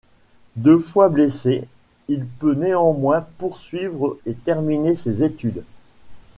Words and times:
Deux 0.55 0.79
fois 0.79 1.09
blessé, 1.09 1.65
il 2.07 2.25
peut 2.25 2.55
néanmoins 2.55 3.21
poursuivre 3.37 4.17
et 4.25 4.33
terminer 4.33 4.95
ses 4.95 5.21
études. 5.21 5.63